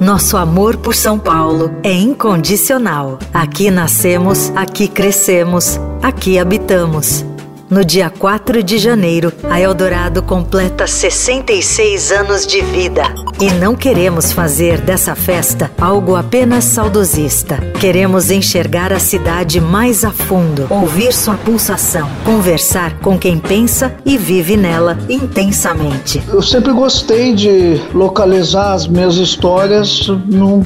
[0.00, 3.18] Nosso amor por São Paulo é incondicional.
[3.32, 7.24] Aqui nascemos, aqui crescemos, aqui habitamos.
[7.70, 13.02] No dia 4 de janeiro, a Eldorado completa 66 anos de vida.
[13.40, 17.56] E não queremos fazer dessa festa algo apenas saudosista.
[17.80, 24.16] Queremos enxergar a cidade mais a fundo, ouvir sua pulsação, conversar com quem pensa e
[24.16, 26.22] vive nela intensamente.
[26.28, 30.06] Eu sempre gostei de localizar as minhas histórias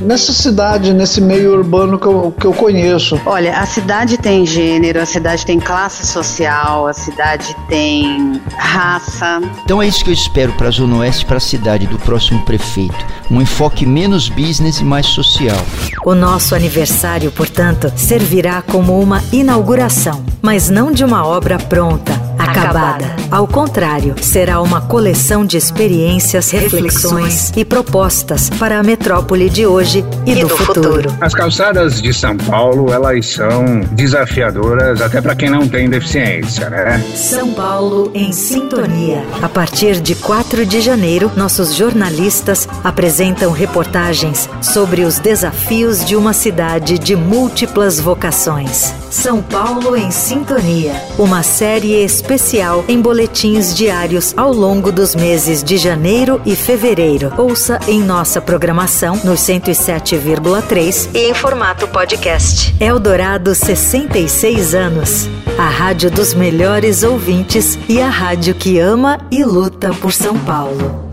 [0.02, 3.18] nessa cidade, nesse meio urbano que eu, que eu conheço.
[3.24, 9.40] Olha, a cidade tem gênero, a cidade tem classe social, a cidade tem raça.
[9.64, 12.44] Então é isso que eu espero para a Zona Oeste, para a cidade do próximo
[12.44, 13.06] prefeito.
[13.30, 15.58] Um enfoque menos business e mais social.
[16.04, 22.27] O nosso aniversário, portanto, servirá como uma inauguração, mas não de uma obra pronta
[22.58, 23.16] acabada.
[23.30, 30.04] Ao contrário, será uma coleção de experiências, reflexões e propostas para a metrópole de hoje
[30.26, 30.92] e, e do, do futuro.
[30.92, 31.16] futuro.
[31.20, 37.02] As calçadas de São Paulo, elas são desafiadoras até para quem não tem deficiência, né?
[37.14, 39.22] São Paulo em sintonia.
[39.42, 46.32] A partir de 4 de janeiro, nossos jornalistas apresentam reportagens sobre os desafios de uma
[46.32, 48.94] cidade de múltiplas vocações.
[49.10, 50.92] São Paulo em sintonia.
[51.18, 57.32] Uma série especial em boletins diários ao longo dos meses de janeiro e fevereiro.
[57.38, 62.74] Ouça em nossa programação nos 107,3 e em formato podcast.
[62.78, 65.28] Eldorado 66 anos.
[65.56, 71.08] A rádio dos melhores ouvintes e a rádio que ama e luta por São Paulo.